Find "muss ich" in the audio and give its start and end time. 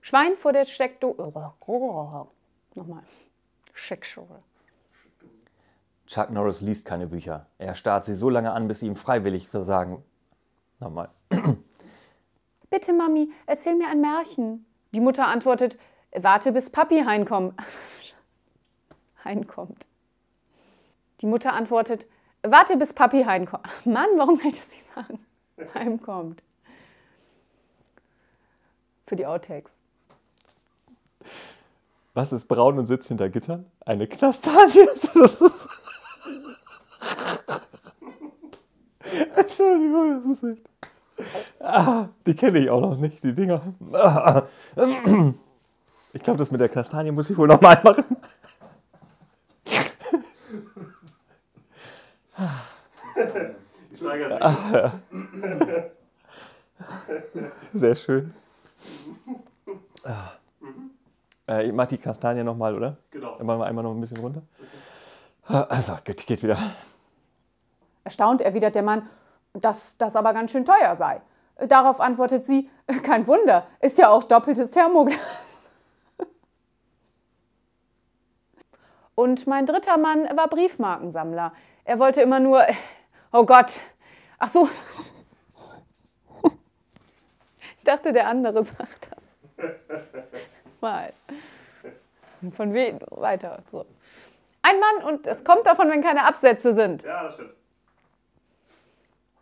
47.12-47.38